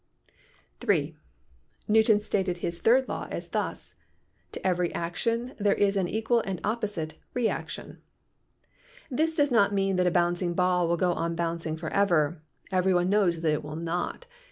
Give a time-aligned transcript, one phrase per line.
[0.79, 1.15] (3)
[1.87, 3.93] Newton stated his third law thus:
[4.51, 8.01] To every action there is an equal and opposite reaction.
[9.11, 12.41] This does not mean that a bouncing ball will go on bouncing forever.
[12.71, 14.25] Every one knows that it will not.